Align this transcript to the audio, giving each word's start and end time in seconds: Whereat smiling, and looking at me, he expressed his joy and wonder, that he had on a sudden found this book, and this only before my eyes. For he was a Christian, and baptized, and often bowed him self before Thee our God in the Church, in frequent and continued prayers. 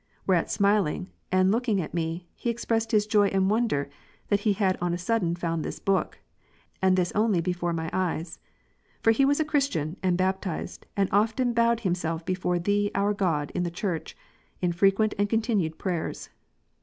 Whereat 0.25 0.49
smiling, 0.49 1.11
and 1.31 1.51
looking 1.51 1.79
at 1.79 1.93
me, 1.93 2.27
he 2.33 2.49
expressed 2.49 2.91
his 2.91 3.05
joy 3.05 3.27
and 3.27 3.51
wonder, 3.51 3.87
that 4.29 4.39
he 4.39 4.53
had 4.53 4.75
on 4.81 4.95
a 4.95 4.97
sudden 4.97 5.35
found 5.35 5.63
this 5.63 5.77
book, 5.77 6.17
and 6.81 6.97
this 6.97 7.11
only 7.13 7.39
before 7.39 7.71
my 7.71 7.87
eyes. 7.93 8.39
For 9.03 9.11
he 9.11 9.25
was 9.25 9.39
a 9.39 9.45
Christian, 9.45 9.97
and 10.01 10.17
baptized, 10.17 10.87
and 10.97 11.07
often 11.11 11.53
bowed 11.53 11.81
him 11.81 11.93
self 11.93 12.25
before 12.25 12.57
Thee 12.57 12.89
our 12.95 13.13
God 13.13 13.51
in 13.53 13.61
the 13.61 13.69
Church, 13.69 14.17
in 14.59 14.71
frequent 14.71 15.13
and 15.19 15.29
continued 15.29 15.77
prayers. 15.77 16.29